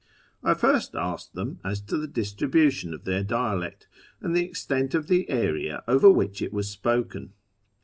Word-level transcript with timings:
I 0.43 0.55
first 0.55 0.95
asked 0.95 1.35
them 1.35 1.59
as 1.63 1.79
to 1.81 1.95
the 1.95 2.07
distribution 2.07 2.91
of 2.95 3.03
their 3.03 3.21
dialect, 3.23 3.87
and 4.19 4.35
the 4.35 4.43
extent 4.43 4.95
of 4.95 5.05
the 5.05 5.29
area 5.29 5.83
over 5.87 6.09
which 6.09 6.41
it 6.41 6.51
was 6.51 6.67
spoken. 6.71 7.33